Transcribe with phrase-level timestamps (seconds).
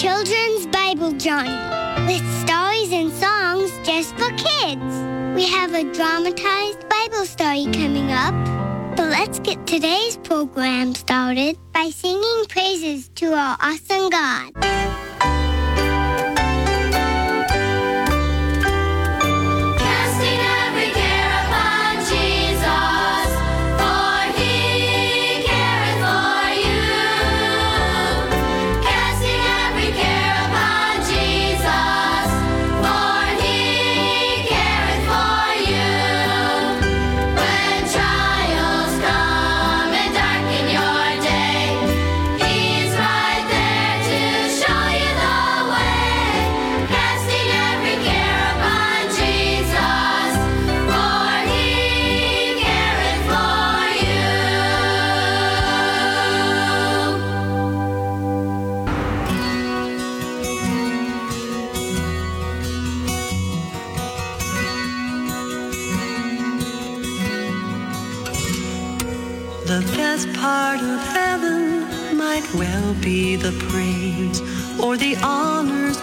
[0.00, 1.50] Children's Bible Journey
[2.06, 4.96] with stories and songs just for kids.
[5.36, 8.32] We have a dramatized Bible story coming up.
[8.96, 14.99] But let's get today's program started by singing praises to our awesome God.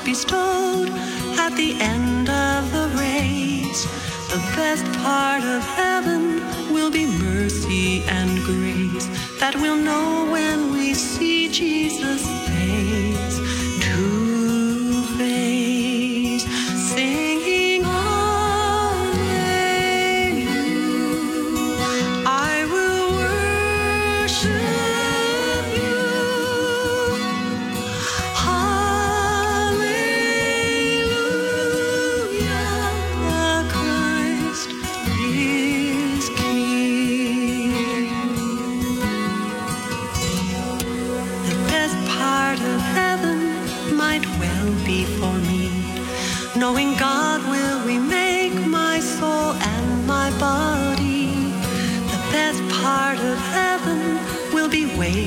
[0.10, 3.84] At the end of the race.
[4.30, 6.40] The best part of heaven
[6.74, 9.08] will be mercy and grace
[9.42, 12.47] that we'll know when we see Jesus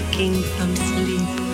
[0.00, 1.49] waking from sleep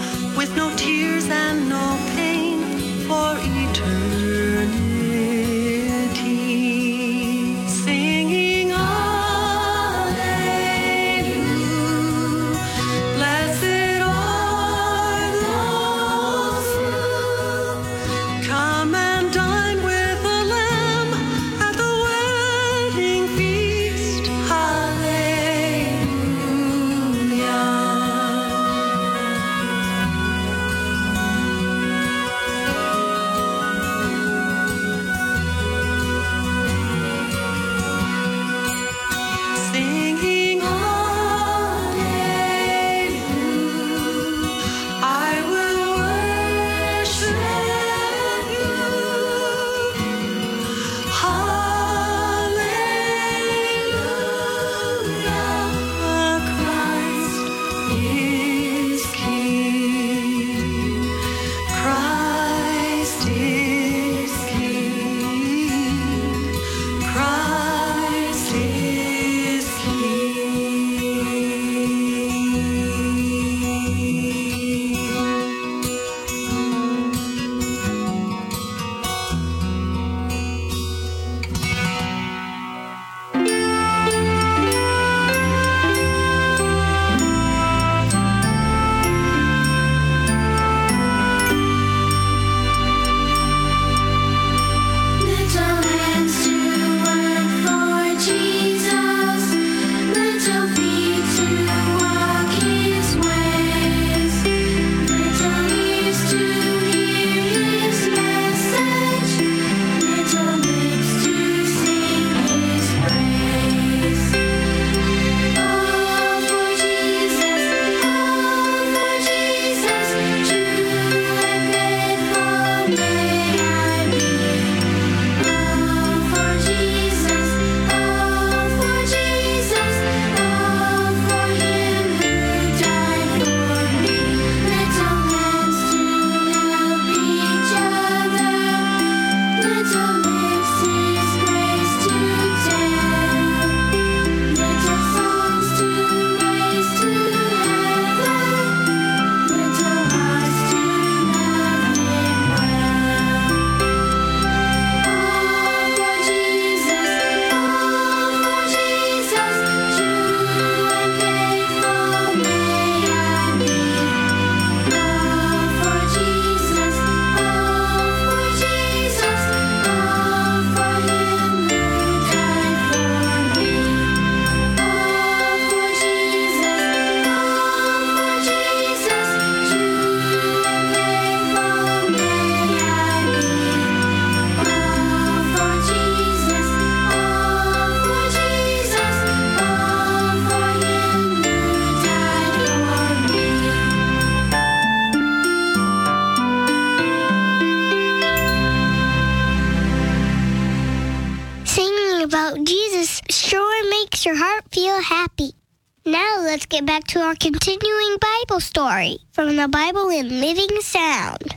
[207.27, 211.57] our continuing Bible story from the Bible in Living Sound.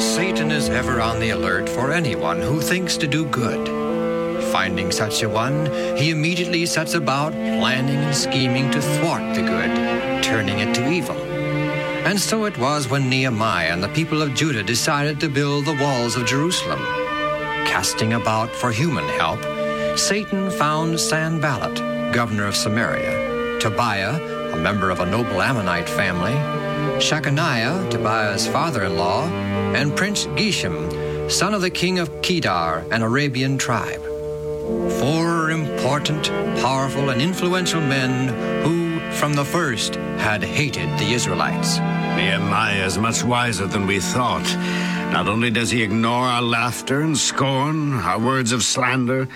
[0.00, 3.66] Satan is ever on the alert for anyone who thinks to do good.
[4.52, 5.66] Finding such a one,
[5.96, 11.16] he immediately sets about planning and scheming to thwart the good, turning it to evil.
[12.06, 15.76] And so it was when Nehemiah and the people of Judah decided to build the
[15.82, 16.78] walls of Jerusalem.
[17.66, 19.40] Casting about for human help,
[19.96, 26.32] Satan found Sanballat, governor of Samaria, Tobiah, a member of a noble Ammonite family,
[27.00, 29.28] Shechaniah, Tobiah's father-in-law,
[29.74, 34.02] and Prince Geshem, son of the king of Kedar, an Arabian tribe.
[35.00, 36.28] Four important,
[36.60, 38.28] powerful, and influential men
[38.62, 41.78] who, from the first, had hated the Israelites.
[41.78, 44.46] Nehemiah is much wiser than we thought.
[45.12, 49.28] Not only does he ignore our laughter and scorn, our words of slander,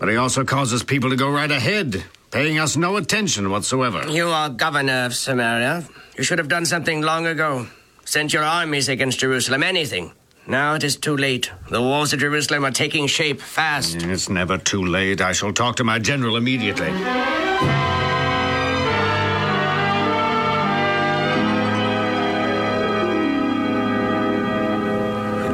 [0.00, 4.10] but he also causes people to go right ahead, paying us no attention whatsoever.
[4.10, 5.86] You are governor of Samaria.
[6.16, 7.66] You should have done something long ago.
[8.06, 10.12] Sent your armies against Jerusalem, anything.
[10.46, 11.52] Now it is too late.
[11.68, 13.98] The walls of Jerusalem are taking shape fast.
[13.98, 15.20] Mm, it's never too late.
[15.20, 16.90] I shall talk to my general immediately.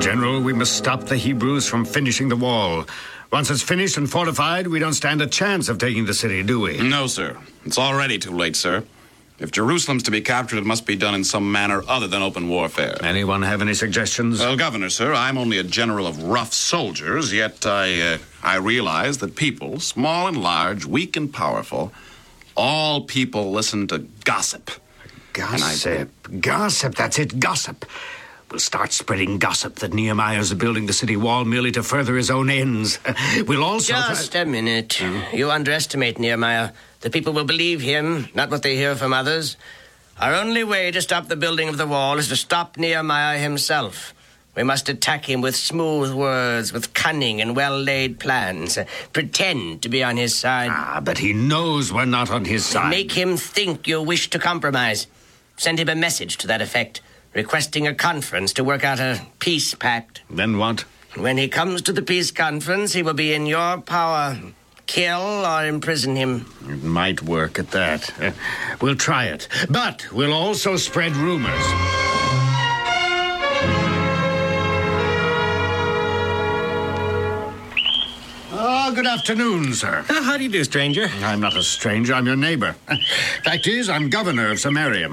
[0.00, 2.87] General, we must stop the Hebrews from finishing the wall.
[3.32, 6.61] Once it's finished and fortified, we don't stand a chance of taking the city, do
[6.61, 6.78] we?
[6.78, 7.37] No, sir.
[7.64, 8.84] It's already too late, sir.
[9.38, 12.49] If Jerusalem's to be captured, it must be done in some manner other than open
[12.49, 12.96] warfare.
[13.05, 14.40] Anyone have any suggestions?
[14.40, 19.19] Well, Governor, sir, I'm only a general of rough soldiers, yet I, uh, I realize
[19.19, 21.93] that people, small and large, weak and powerful,
[22.56, 24.70] all people listen to gossip.
[25.34, 26.11] Gossip.
[26.40, 27.84] Gossip, that's it, gossip.
[28.50, 32.48] We'll start spreading gossip that Nehemiah's building the city wall merely to further his own
[32.48, 32.98] ends.
[33.46, 33.93] We'll also.
[33.93, 35.02] Just a minute.
[35.32, 36.70] You underestimate Nehemiah.
[37.00, 39.56] The people will believe him, not what they hear from others.
[40.20, 44.14] Our only way to stop the building of the wall is to stop Nehemiah himself.
[44.56, 48.78] We must attack him with smooth words, with cunning and well laid plans.
[49.12, 50.70] Pretend to be on his side.
[50.72, 52.88] Ah, but he knows we're not on his side.
[52.90, 55.08] Make him think you wish to compromise.
[55.58, 57.03] Send him a message to that effect,
[57.36, 60.22] requesting a conference to work out a peace pact.
[60.31, 60.86] Then what?
[61.16, 64.38] When he comes to the peace conference, he will be in your power.
[64.86, 66.46] Kill or imprison him.
[66.66, 68.10] It might work at that.
[68.20, 68.32] Uh,
[68.81, 69.48] we'll try it.
[69.69, 71.66] But we'll also spread rumors.
[78.88, 80.05] Oh, good afternoon, sir.
[80.08, 81.08] Uh, how do you do, stranger?
[81.22, 82.76] I'm not a stranger, I'm your neighbor.
[83.43, 85.10] Fact is, I'm governor of Samaria.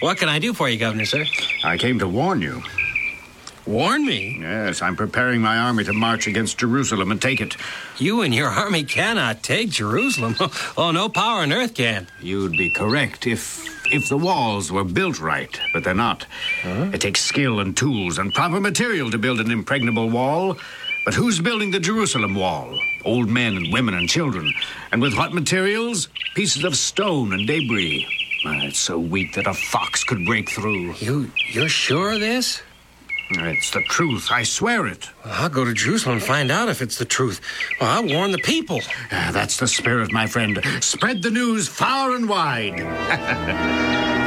[0.00, 1.24] What can I do for you, Governor, sir?
[1.64, 2.62] I came to warn you.
[3.66, 4.36] Warn me.
[4.42, 7.56] Yes, I'm preparing my army to march against Jerusalem and take it.
[7.96, 10.36] You and your army cannot take Jerusalem.
[10.76, 12.06] Oh, no power on earth can.
[12.20, 16.26] You'd be correct if if the walls were built right, but they're not.
[16.64, 20.58] It takes skill and tools and proper material to build an impregnable wall.
[21.04, 22.78] But who's building the Jerusalem wall?
[23.04, 24.52] Old men and women and children.
[24.92, 26.08] And with what materials?
[26.34, 28.06] Pieces of stone and debris.
[28.46, 30.94] Ah, it's so weak that a fox could break through.
[30.94, 32.62] You you're sure of this?
[33.32, 34.28] It's the truth.
[34.30, 35.08] I swear it.
[35.24, 37.40] I'll go to Jerusalem and find out if it's the truth.
[37.80, 38.80] Well, I'll warn the people.
[39.12, 40.60] Ah, that's the spirit, my friend.
[40.80, 44.16] Spread the news far and wide.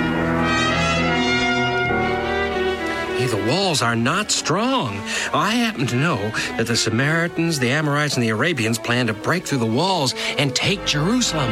[3.18, 4.98] Hey, the walls are not strong.
[5.34, 6.18] I happen to know
[6.58, 10.56] that the Samaritans, the Amorites, and the Arabians plan to break through the walls and
[10.56, 11.52] take Jerusalem.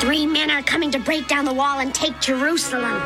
[0.00, 2.98] Three men are coming to break down the wall and take Jerusalem.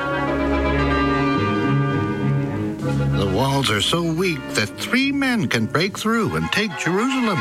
[3.19, 7.39] The walls are so weak that three men can break through and take Jerusalem.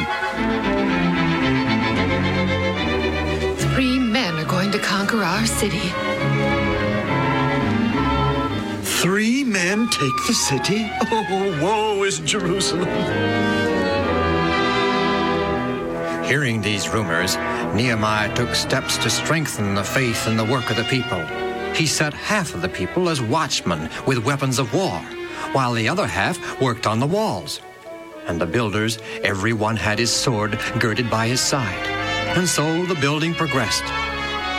[3.75, 5.91] Three men are going to conquer our city.
[9.01, 10.87] Three men take the city?
[11.11, 12.87] Oh, woe is Jerusalem.
[16.23, 17.35] Hearing these rumors,
[17.73, 21.25] Nehemiah took steps to strengthen the faith and the work of the people.
[21.73, 24.99] He set half of the people as watchmen with weapons of war,
[25.53, 27.59] while the other half worked on the walls.
[28.27, 31.87] And the builders, every one had his sword girded by his side.
[32.37, 33.85] And so the building progressed.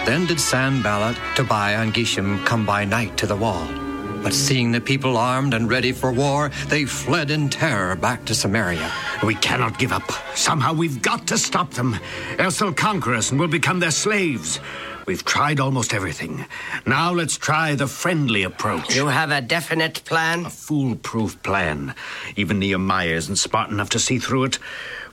[0.04, 3.81] Then did Sanballat, Tobiah, and Geshem come by night to the wall.
[4.22, 8.34] But seeing the people armed and ready for war, they fled in terror back to
[8.34, 8.90] Samaria.
[9.24, 10.10] We cannot give up.
[10.36, 11.98] Somehow we've got to stop them,
[12.38, 14.60] else they'll conquer us and we'll become their slaves.
[15.06, 16.44] We've tried almost everything.
[16.86, 18.94] Now let's try the friendly approach.
[18.94, 20.46] You have a definite plan?
[20.46, 21.94] A foolproof plan.
[22.36, 24.58] Even Nehemiah isn't smart enough to see through it.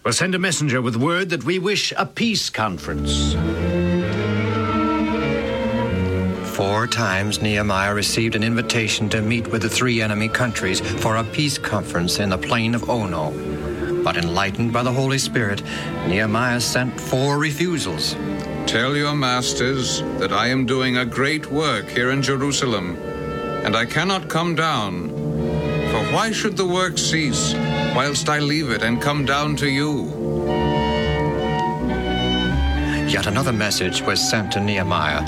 [0.03, 3.35] We'll send a messenger with word that we wish a peace conference.
[6.59, 11.23] Four times Nehemiah received an invitation to meet with the three enemy countries for a
[11.23, 13.31] peace conference in the plain of Ono.
[14.03, 15.63] But enlightened by the Holy Spirit,
[16.09, 18.17] Nehemiah sent four refusals.
[18.67, 22.97] Tell your masters that I am doing a great work here in Jerusalem,
[23.63, 25.11] and I cannot come down.
[25.11, 27.53] For why should the work cease
[27.95, 30.68] whilst I leave it and come down to you?
[33.09, 35.25] Yet another message was sent to Nehemiah.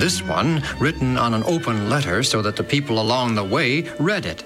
[0.00, 4.26] This one written on an open letter so that the people along the way read
[4.26, 4.42] it.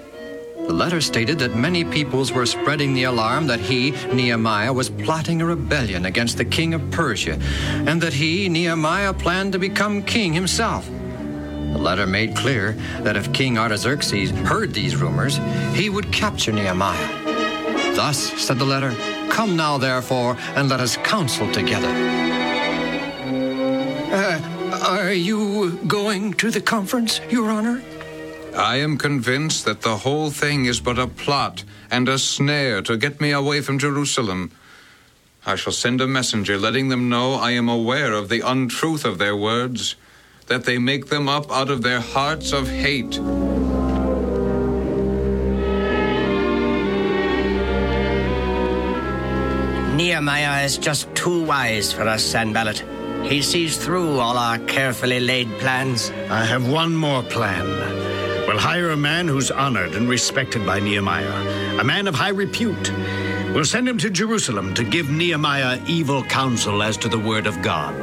[0.55, 5.41] The letter stated that many peoples were spreading the alarm that he, Nehemiah, was plotting
[5.41, 7.39] a rebellion against the king of Persia,
[7.87, 10.87] and that he, Nehemiah, planned to become king himself.
[10.87, 15.39] The letter made clear that if King Artaxerxes heard these rumors,
[15.73, 17.25] he would capture Nehemiah.
[17.95, 18.93] Thus, said the letter,
[19.31, 22.44] Come now, therefore, and let us counsel together.
[25.15, 27.81] Are you going to the conference, Your Honor?
[28.53, 32.97] I am convinced that the whole thing is but a plot and a snare to
[32.97, 34.51] get me away from Jerusalem.
[35.45, 39.17] I shall send a messenger letting them know I am aware of the untruth of
[39.17, 39.95] their words,
[40.47, 43.17] that they make them up out of their hearts of hate.
[49.95, 52.83] Nehemiah is just too wise for us, Sanballat.
[53.27, 56.11] He sees through all our carefully laid plans.
[56.29, 57.65] I have one more plan.
[58.47, 62.91] We'll hire a man who's honored and respected by Nehemiah, a man of high repute.
[63.51, 67.59] We'll send him to Jerusalem to give Nehemiah evil counsel as to the word of
[67.63, 67.95] God.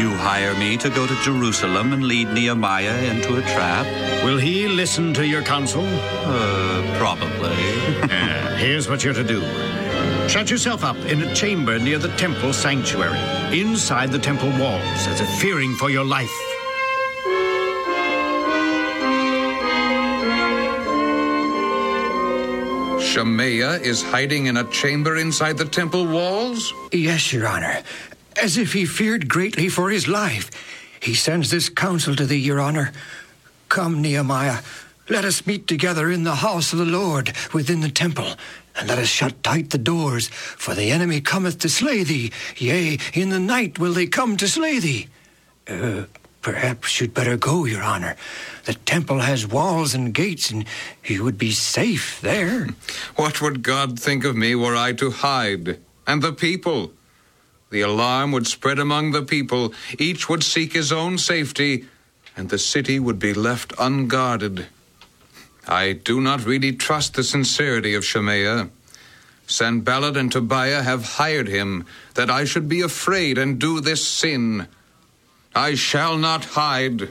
[0.00, 3.84] You hire me to go to Jerusalem and lead Nehemiah into a trap?
[4.24, 5.84] Will he listen to your counsel?
[5.86, 7.50] Uh, probably.
[8.10, 9.40] Uh, here's what you're to do.
[10.30, 13.18] Shut yourself up in a chamber near the temple sanctuary,
[13.52, 16.30] inside the temple walls, as if fearing for your life.
[23.02, 26.72] Shemaiah is hiding in a chamber inside the temple walls?
[26.92, 27.82] Yes, Your Honor.
[28.40, 30.48] As if he feared greatly for his life.
[31.00, 32.92] He sends this counsel to thee, Your Honor.
[33.68, 34.60] Come, Nehemiah,
[35.08, 38.36] let us meet together in the house of the Lord within the temple,
[38.76, 42.32] and let us shut tight the doors, for the enemy cometh to slay thee.
[42.56, 45.08] Yea, in the night will they come to slay thee.
[45.68, 46.04] Uh,
[46.42, 48.16] perhaps you'd better go, Your Honor.
[48.64, 50.64] The temple has walls and gates, and
[51.04, 52.68] you would be safe there.
[53.16, 55.78] What would God think of me were I to hide?
[56.06, 56.92] And the people?
[57.70, 61.86] The alarm would spread among the people, each would seek his own safety,
[62.36, 64.66] and the city would be left unguarded.
[65.66, 68.70] I do not really trust the sincerity of Shemaiah.
[69.46, 74.68] Sanballat and Tobiah have hired him that I should be afraid and do this sin.
[75.54, 77.08] I shall not hide.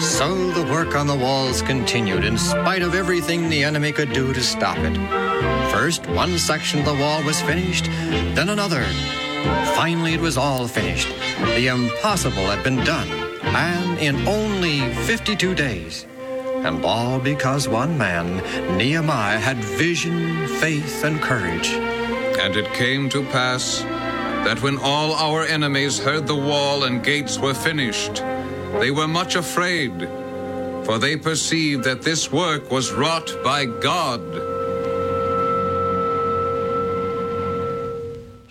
[0.00, 4.32] So the work on the walls continued in spite of everything the enemy could do
[4.32, 4.96] to stop it.
[5.70, 7.86] First, one section of the wall was finished,
[8.34, 8.84] then another.
[9.74, 11.08] Finally, it was all finished.
[11.54, 13.08] The impossible had been done,
[13.56, 16.06] and in only 52 days.
[16.66, 18.36] And all because one man,
[18.76, 21.68] Nehemiah, had vision, faith, and courage.
[22.42, 23.80] And it came to pass
[24.46, 28.16] that when all our enemies heard the wall and gates were finished,
[28.80, 29.92] they were much afraid,
[30.84, 34.20] for they perceived that this work was wrought by God.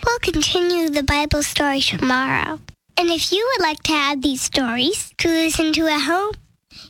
[0.04, 2.60] We'll continue the Bible story tomorrow.
[2.98, 6.32] And if you would like to add these stories to listen to at home,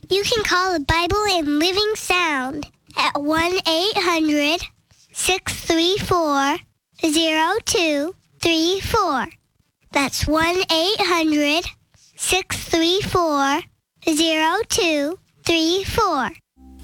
[0.08, 4.60] you can call the Bible in Living Sound at 1 800
[5.12, 6.58] 634
[7.02, 9.26] 0234.
[9.92, 11.64] That's 1 800
[12.16, 13.62] 634
[14.04, 16.30] 0234.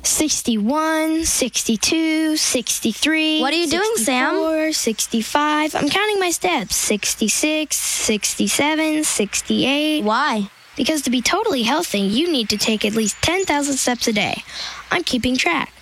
[0.05, 3.41] 61, 62, 63.
[3.41, 4.35] What are you doing, Sam?
[4.35, 5.75] 64, 65.
[5.75, 6.77] I'm counting my steps.
[6.77, 10.05] 66, 67, 68.
[10.05, 10.51] Why?
[10.77, 14.43] Because to be totally healthy, you need to take at least 10,000 steps a day.
[14.91, 15.73] I'm keeping track.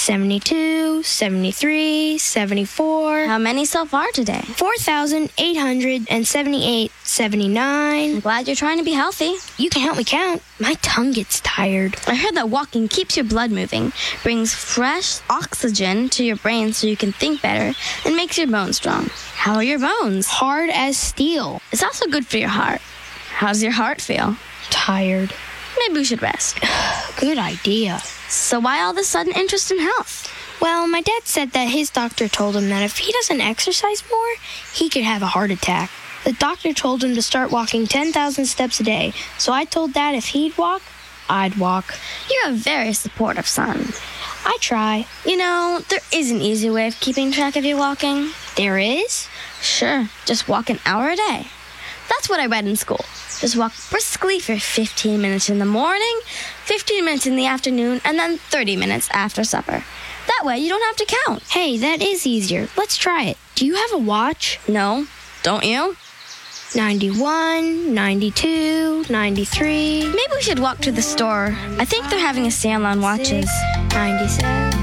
[0.00, 3.26] 72, 73, 74.
[3.26, 4.40] How many so far today?
[4.40, 8.14] 4,878, 79.
[8.14, 9.34] I'm glad you're trying to be healthy.
[9.62, 10.40] You can help me count.
[10.58, 11.96] My tongue gets tired.
[12.06, 13.92] I heard that walking keeps your blood moving,
[14.22, 17.76] brings fresh oxygen to your brain so you can think better,
[18.06, 19.10] and makes your bones strong.
[19.34, 20.26] How are your bones?
[20.26, 21.60] Hard as steel.
[21.72, 22.80] It's also good for your heart.
[23.28, 24.38] How's your heart feel?
[24.70, 25.34] Tired.
[25.80, 26.60] Maybe we should rest.
[27.18, 28.00] Good idea.
[28.28, 30.30] So, why all this sudden interest in health?
[30.60, 34.34] Well, my dad said that his doctor told him that if he doesn't exercise more,
[34.74, 35.90] he could have a heart attack.
[36.24, 40.14] The doctor told him to start walking 10,000 steps a day, so I told dad
[40.14, 40.82] if he'd walk,
[41.30, 41.94] I'd walk.
[42.30, 43.94] You're a very supportive son.
[44.44, 45.06] I try.
[45.24, 48.30] You know, there is an easy way of keeping track of your walking.
[48.56, 49.28] There is?
[49.62, 51.46] Sure, just walk an hour a day.
[52.10, 53.04] That's what I read in school.
[53.40, 56.20] Just walk briskly for 15 minutes in the morning,
[56.64, 59.82] 15 minutes in the afternoon, and then 30 minutes after supper.
[60.26, 61.42] That way you don't have to count.
[61.44, 62.68] Hey, that is easier.
[62.76, 63.38] Let's try it.
[63.54, 64.58] Do you have a watch?
[64.68, 65.06] No.
[65.42, 65.96] Don't you?
[66.74, 70.04] 91, 92, 93.
[70.04, 71.56] Maybe we should walk to the store.
[71.78, 73.50] I think they're having a sale on watches.
[73.92, 74.79] 97.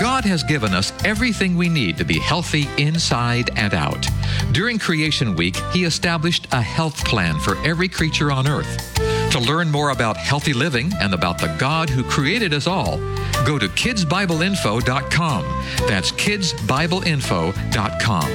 [0.00, 4.08] God has given us everything we need to be healthy inside and out.
[4.52, 8.92] During Creation Week, He established a health plan for every creature on earth.
[9.30, 12.98] To learn more about healthy living and about the God who created us all,
[13.44, 15.44] go to kidsbibleinfo.com.
[15.88, 18.28] That's kidsbibleinfo.com.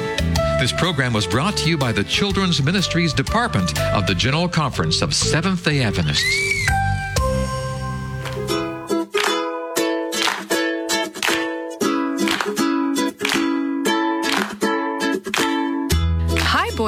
[0.60, 5.02] This program was brought to you by the Children's Ministries Department of the General Conference
[5.02, 6.26] of Seventh day Adventists.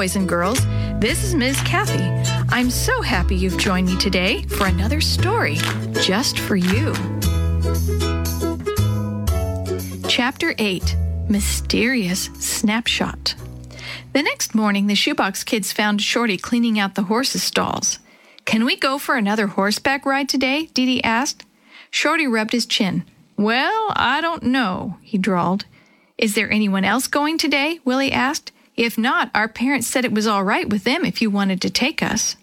[0.02, 0.58] Boys and girls.
[0.98, 1.60] This is Ms.
[1.60, 2.02] Kathy.
[2.48, 5.58] I'm so happy you've joined me today for another story
[6.00, 6.92] just for you.
[10.08, 10.96] Chapter 8
[11.28, 13.36] Mysterious Snapshot.
[14.12, 18.00] The next morning, the shoebox kids found Shorty cleaning out the horses' stalls.
[18.44, 20.68] Can we go for another horseback ride today?
[20.74, 21.44] Dee Dee asked.
[21.92, 23.04] Shorty rubbed his chin.
[23.36, 25.64] Well, I don't know, he drawled.
[26.18, 27.78] Is there anyone else going today?
[27.84, 28.50] Willie asked.
[28.76, 31.70] If not, our parents said it was all right with them if you wanted to
[31.70, 32.36] take us.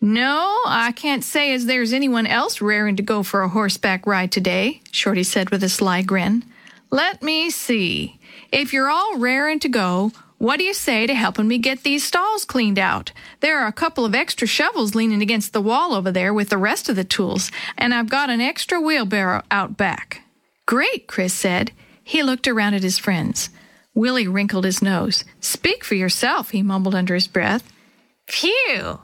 [0.00, 4.32] No, I can't say as there's anyone else raring to go for a horseback ride
[4.32, 6.44] today, Shorty said with a sly grin.
[6.90, 8.20] Let me see.
[8.52, 12.04] If you're all raring to go, what do you say to helping me get these
[12.04, 13.12] stalls cleaned out?
[13.40, 16.58] There are a couple of extra shovels leaning against the wall over there with the
[16.58, 20.22] rest of the tools, and I've got an extra wheelbarrow out back.
[20.66, 21.72] Great, Chris said.
[22.02, 23.48] He looked around at his friends.
[23.94, 25.24] Willie wrinkled his nose.
[25.40, 27.72] Speak for yourself, he mumbled under his breath.
[28.26, 29.00] Phew!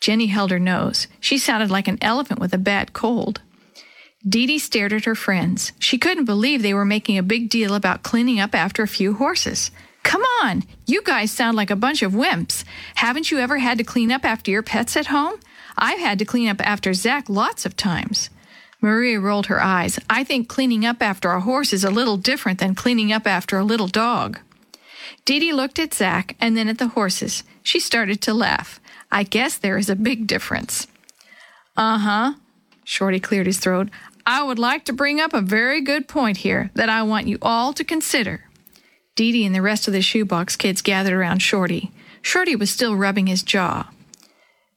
[0.00, 1.08] Jenny held her nose.
[1.20, 3.40] She sounded like an elephant with a bad cold.
[4.26, 5.72] Dee Dee stared at her friends.
[5.78, 9.14] She couldn't believe they were making a big deal about cleaning up after a few
[9.14, 9.70] horses.
[10.02, 12.64] Come on, you guys sound like a bunch of wimps.
[12.94, 15.38] Haven't you ever had to clean up after your pets at home?
[15.76, 18.30] I've had to clean up after Zach lots of times.
[18.80, 19.98] Maria rolled her eyes.
[20.08, 23.58] I think cleaning up after a horse is a little different than cleaning up after
[23.58, 24.38] a little dog.
[25.24, 27.42] Dee looked at Zach and then at the horses.
[27.62, 28.80] She started to laugh.
[29.10, 30.86] I guess there is a big difference.
[31.76, 32.32] Uh huh.
[32.84, 33.88] Shorty cleared his throat.
[34.26, 37.38] I would like to bring up a very good point here that I want you
[37.42, 38.44] all to consider.
[39.16, 41.90] Dee and the rest of the shoebox kids gathered around Shorty.
[42.22, 43.90] Shorty was still rubbing his jaw.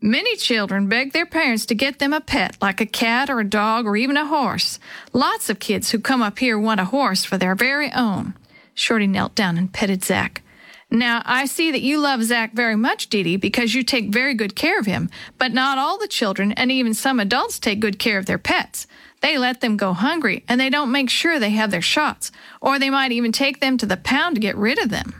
[0.03, 3.47] Many children beg their parents to get them a pet, like a cat or a
[3.47, 4.79] dog or even a horse.
[5.13, 8.33] Lots of kids who come up here want a horse for their very own.
[8.73, 10.41] Shorty knelt down and petted Zach.
[10.89, 14.33] Now, I see that you love Zach very much, Dee Dee, because you take very
[14.33, 17.99] good care of him, but not all the children and even some adults take good
[17.99, 18.87] care of their pets.
[19.21, 22.79] They let them go hungry and they don't make sure they have their shots, or
[22.79, 25.13] they might even take them to the pound to get rid of them.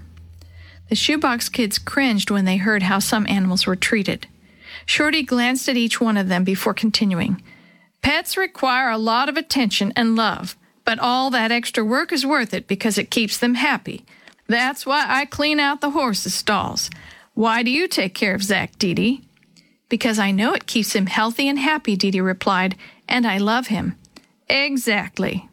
[0.90, 4.26] The shoebox kids cringed when they heard how some animals were treated.
[4.86, 7.42] Shorty glanced at each one of them before continuing.
[8.02, 12.54] Pets require a lot of attention and love, but all that extra work is worth
[12.54, 14.04] it because it keeps them happy.
[14.48, 16.90] That's why I clean out the horses' stalls.
[17.34, 19.22] Why do you take care of Zach, Dee Dee?
[19.88, 22.76] Because I know it keeps him healthy and happy, Dee Dee replied,
[23.08, 23.96] and I love him.
[24.50, 25.48] Exactly.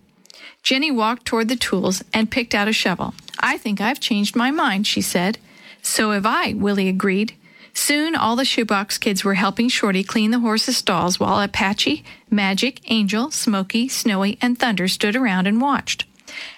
[0.62, 3.14] Jenny walked toward the tools and picked out a shovel.
[3.38, 5.38] I think I've changed my mind, she said.
[5.82, 7.34] So have I, Willie agreed.
[7.80, 12.80] Soon all the shoebox kids were helping Shorty clean the horses' stalls while Apache, Magic,
[12.90, 16.04] Angel, Smoky, Snowy, and Thunder stood around and watched.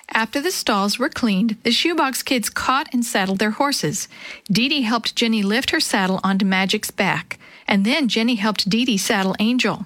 [0.08, 4.08] After the stalls were cleaned, the shoebox kids caught and saddled their horses.
[4.50, 8.86] Dee Dee helped Jenny lift her saddle onto Magic's back, and then Jenny helped Dee
[8.86, 9.84] Dee saddle Angel.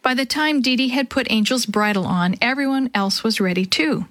[0.00, 4.06] By the time Dee Dee had put Angel's bridle on, everyone else was ready too.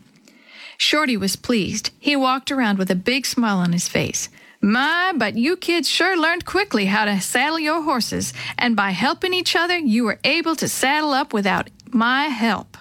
[0.77, 1.89] Shorty was pleased.
[1.99, 4.29] He walked around with a big smile on his face.
[4.61, 9.33] My, but you kids sure learned quickly how to saddle your horses, and by helping
[9.33, 12.77] each other, you were able to saddle up without my help.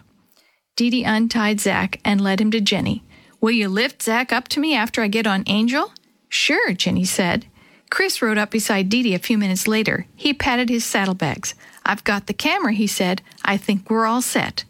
[0.77, 3.05] Dee Dee untied Zack and led him to Jenny.
[3.41, 5.93] Will you lift Zack up to me after I get on Angel?
[6.29, 7.47] Sure, Jenny said.
[7.91, 10.07] Chris rode up beside Dee Dee a few minutes later.
[10.17, 11.55] He patted his saddlebags.
[11.87, 13.23] I've got the camera, he said.
[13.45, 14.65] I think we're all set.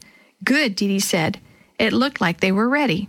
[0.44, 1.40] Good, Dee Dee said.
[1.78, 3.08] It looked like they were ready.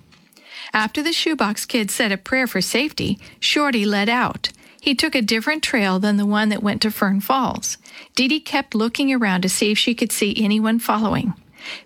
[0.73, 4.49] After the shoebox kid said a prayer for safety, Shorty led out.
[4.82, 7.77] He took a different trail than the one that went to Fern Falls.
[8.15, 11.34] Dee Dee kept looking around to see if she could see anyone following.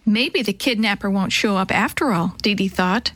[0.05, 3.11] Maybe the kidnapper won't show up after all, Dee Dee thought.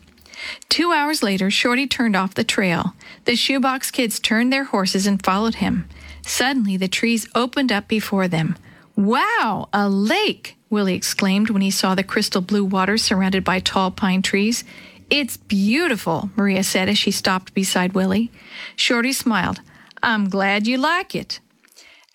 [0.70, 2.94] Two hours later, Shorty turned off the trail.
[3.26, 5.88] The shoebox kids turned their horses and followed him.
[6.24, 8.56] Suddenly, the trees opened up before them.
[8.96, 10.58] Wow, a lake!
[10.70, 14.64] Willie exclaimed when he saw the crystal blue water surrounded by tall pine trees.
[15.10, 18.32] It's beautiful, Maria said as she stopped beside Willie.
[18.76, 19.62] Shorty smiled.
[20.04, 21.40] I'm glad you like it.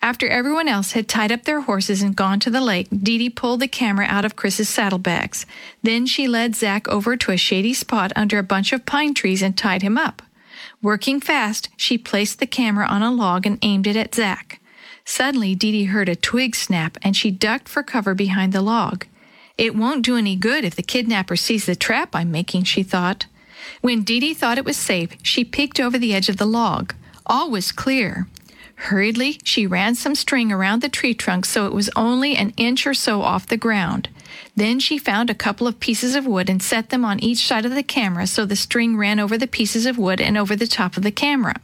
[0.01, 3.29] After everyone else had tied up their horses and gone to the lake, Dee Dee
[3.29, 5.45] pulled the camera out of Chris's saddlebags.
[5.81, 9.41] Then she led Zack over to a shady spot under a bunch of pine trees
[9.41, 10.21] and tied him up.
[10.81, 14.59] Working fast, she placed the camera on a log and aimed it at Zack.
[15.05, 19.05] Suddenly, Dee Dee heard a twig snap and she ducked for cover behind the log.
[19.57, 23.27] It won't do any good if the kidnapper sees the trap I'm making, she thought.
[23.81, 26.95] When Dee Dee thought it was safe, she peeked over the edge of the log.
[27.25, 28.27] All was clear.
[28.75, 32.87] Hurriedly, she ran some string around the tree trunk so it was only an inch
[32.87, 34.09] or so off the ground.
[34.55, 37.65] Then she found a couple of pieces of wood and set them on each side
[37.65, 40.67] of the camera so the string ran over the pieces of wood and over the
[40.67, 41.55] top of the camera.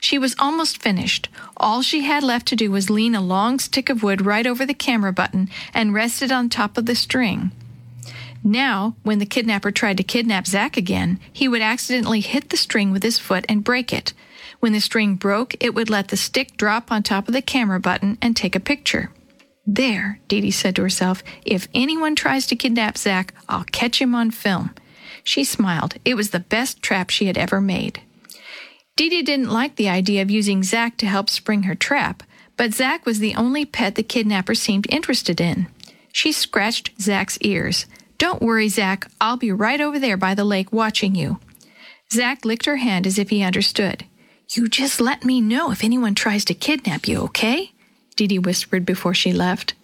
[0.00, 1.28] She was almost finished.
[1.56, 4.66] All she had left to do was lean a long stick of wood right over
[4.66, 7.52] the camera button and rest it on top of the string.
[8.44, 12.92] Now, when the kidnapper tried to kidnap Zack again, he would accidentally hit the string
[12.92, 14.12] with his foot and break it.
[14.60, 17.80] When the string broke, it would let the stick drop on top of the camera
[17.80, 19.10] button and take a picture.
[19.66, 24.14] There, Dee Dee said to herself, if anyone tries to kidnap Zack, I'll catch him
[24.14, 24.70] on film.
[25.24, 25.96] She smiled.
[26.04, 28.00] It was the best trap she had ever made.
[28.96, 32.22] Dee Dee didn't like the idea of using Zack to help spring her trap,
[32.56, 35.68] but Zack was the only pet the kidnapper seemed interested in.
[36.12, 37.84] She scratched Zack's ears.
[38.16, 39.08] Don't worry, Zack.
[39.20, 41.38] I'll be right over there by the lake watching you.
[42.10, 44.06] Zack licked her hand as if he understood.
[44.48, 47.72] You just let me know if anyone tries to kidnap you, okay?
[48.14, 49.74] Dee Dee whispered before she left.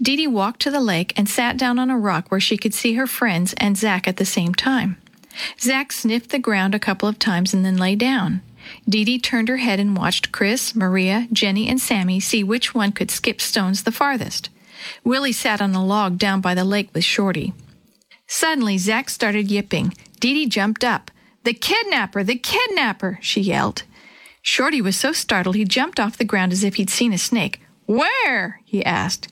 [0.00, 2.74] Dee Dee walked to the lake and sat down on a rock where she could
[2.74, 4.98] see her friends and Zack at the same time.
[5.60, 8.42] Zack sniffed the ground a couple of times and then lay down.
[8.88, 12.92] Dee Dee turned her head and watched Chris, Maria, Jenny, and Sammy see which one
[12.92, 14.50] could skip stones the farthest.
[15.04, 17.52] Willie sat on a log down by the lake with Shorty.
[18.26, 19.94] Suddenly, Zack started yipping.
[20.20, 21.10] Dee Dee jumped up.
[21.44, 22.22] The kidnapper!
[22.22, 23.18] The kidnapper!
[23.22, 23.82] she yelled.
[24.42, 27.60] Shorty was so startled he jumped off the ground as if he'd seen a snake.
[27.86, 28.60] Where?
[28.64, 29.29] he asked.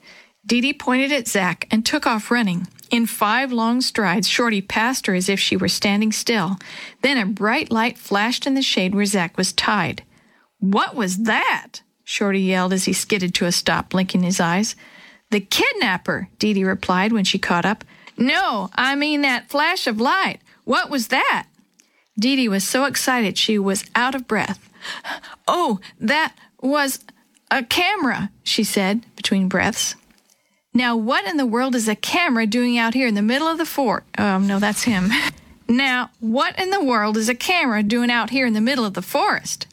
[0.49, 2.67] Dee Dee pointed at Zack and took off running.
[2.91, 6.57] In five long strides, Shorty passed her as if she were standing still.
[7.03, 10.05] Then a bright light flashed in the shade where Zack was tied.
[10.59, 11.83] What was that?
[12.03, 14.75] Shorty yelled as he skidded to a stop, blinking his eyes.
[15.31, 17.85] The kidnapper, Dee Dee replied when she caught up.
[18.17, 20.39] No, I mean that flash of light.
[20.65, 21.47] What was that?
[22.19, 24.71] Dee Dee was so excited she was out of breath.
[25.47, 27.05] Oh, that was
[27.51, 29.95] a camera, she said between breaths.
[30.79, 33.59] Now, what in the world is a camera doing out here in the middle of
[33.59, 34.05] the fort?
[34.17, 35.11] Um, no, that's him.
[35.69, 38.95] now, what in the world is a camera doing out here in the middle of
[38.95, 39.67] the forest?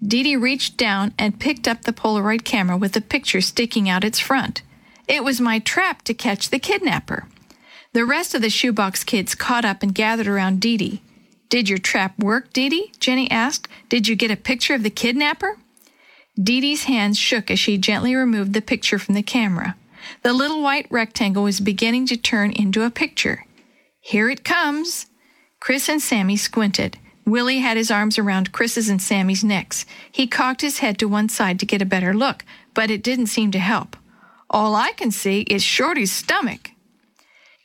[0.00, 4.04] Dee Dee reached down and picked up the Polaroid camera with the picture sticking out
[4.04, 4.62] its front.
[5.08, 7.26] It was my trap to catch the kidnapper.
[7.92, 11.02] The rest of the shoebox kids caught up and gathered around Dee Dee.
[11.48, 12.92] Did your trap work, Dee Dee?
[13.00, 13.66] Jenny asked.
[13.88, 15.58] Did you get a picture of the kidnapper?
[16.40, 19.74] Dee Dee's hands shook as she gently removed the picture from the camera.
[20.22, 23.44] The little white rectangle was beginning to turn into a picture.
[24.00, 25.06] Here it comes.
[25.60, 26.98] Chris and Sammy squinted.
[27.26, 29.84] Willie had his arms around Chris's and Sammy's necks.
[30.10, 32.44] He cocked his head to one side to get a better look,
[32.74, 33.96] but it didn't seem to help.
[34.48, 36.70] All I can see is Shorty's stomach.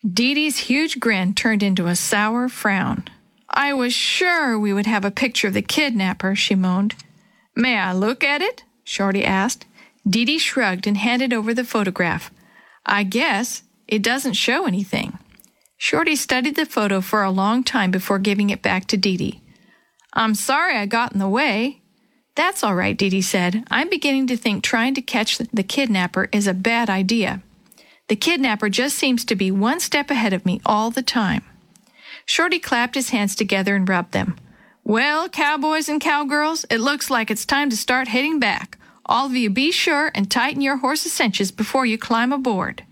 [0.05, 3.05] Dee Dee's huge grin turned into a sour frown.
[3.49, 6.95] I was sure we would have a picture of the kidnapper, she moaned.
[7.55, 8.63] May I look at it?
[8.83, 9.65] Shorty asked.
[10.05, 12.31] Dee Dee shrugged and handed over the photograph.
[12.85, 15.17] I guess it doesn't show anything.
[15.77, 19.41] Shorty studied the photo for a long time before giving it back to Dee Dee.
[20.13, 21.81] I'm sorry I got in the way.
[22.35, 23.63] That's all right, Dee Dee said.
[23.69, 27.41] I'm beginning to think trying to catch the kidnapper is a bad idea.
[28.07, 31.43] The kidnapper just seems to be one step ahead of me all the time.
[32.25, 34.37] Shorty clapped his hands together and rubbed them.
[34.83, 38.77] Well, cowboys and cowgirls, it looks like it's time to start heading back.
[39.05, 42.83] All of you be sure and tighten your horse's cinches before you climb aboard.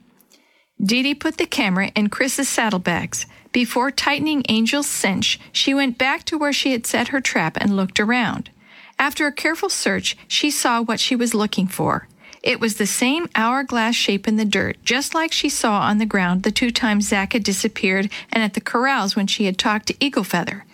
[0.81, 3.25] Dee Dee put the camera in Chris's saddlebags.
[3.51, 7.75] Before tightening Angel's cinch, she went back to where she had set her trap and
[7.75, 8.49] looked around.
[8.97, 12.07] After a careful search, she saw what she was looking for.
[12.43, 16.05] It was the same hourglass shape in the dirt, just like she saw on the
[16.05, 19.87] ground the two times Zack had disappeared and at the corrals when she had talked
[19.87, 20.65] to Eagle Feather.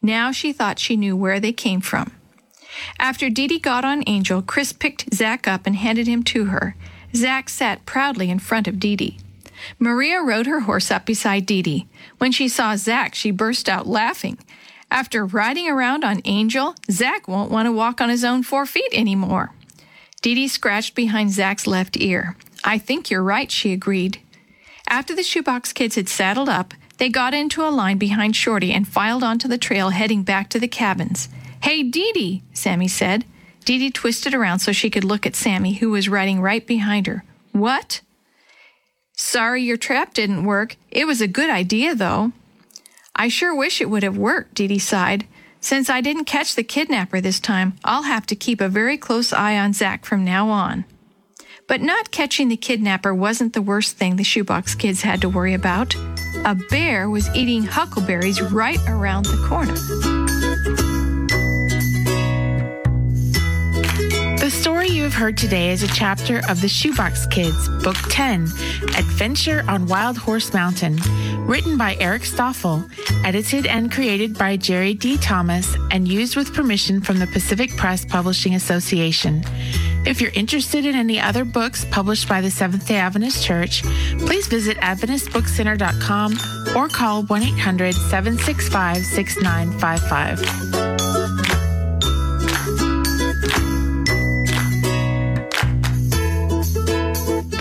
[0.00, 2.12] Now she thought she knew where they came from.
[2.98, 6.74] After Dee Dee got on Angel, Chris picked Zack up and handed him to her.
[7.14, 9.18] Zack sat proudly in front of Dee Dee.
[9.78, 11.88] Maria rode her horse up beside Dee Dee.
[12.18, 14.38] When she saw Zack, she burst out laughing.
[14.90, 18.92] After riding around on Angel, Zack won't want to walk on his own four feet
[18.92, 19.52] anymore.
[20.22, 22.36] Dee Dee scratched behind Zack's left ear.
[22.64, 24.20] I think you're right, she agreed.
[24.88, 28.88] After the shoebox kids had saddled up, they got into a line behind Shorty and
[28.88, 31.28] filed onto the trail heading back to the cabins.
[31.62, 33.24] Hey, Dee Dee, Sammy said.
[33.64, 37.06] Dee Dee twisted around so she could look at Sammy, who was riding right behind
[37.06, 37.24] her.
[37.52, 38.00] What?
[39.12, 40.76] Sorry your trap didn't work.
[40.90, 42.32] It was a good idea, though.
[43.16, 45.26] I sure wish it would have worked, Dee Dee sighed.
[45.60, 49.32] Since I didn't catch the kidnapper this time, I'll have to keep a very close
[49.32, 50.84] eye on Zack from now on.
[51.66, 55.52] But not catching the kidnapper wasn't the worst thing the shoebox kids had to worry
[55.52, 55.94] about.
[56.44, 60.17] A bear was eating huckleberries right around the corner.
[64.68, 68.42] Story you have heard today is a chapter of The Shoebox Kids, Book 10,
[68.98, 70.98] Adventure on Wild Horse Mountain,
[71.46, 72.86] written by Eric Stoffle,
[73.24, 75.16] edited and created by Jerry D.
[75.16, 79.42] Thomas, and used with permission from the Pacific Press Publishing Association.
[80.04, 83.82] If you're interested in any other books published by the Seventh day Adventist Church,
[84.18, 90.87] please visit AdventistBookCenter.com or call 1 800 765 6955.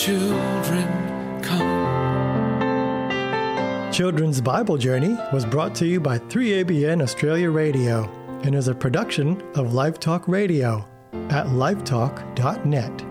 [0.00, 1.68] children come.
[3.92, 8.08] Children's Bible Journey was brought to you by 3ABN Australia Radio
[8.42, 13.09] and is a production of Live Talk Radio at livetalk.net.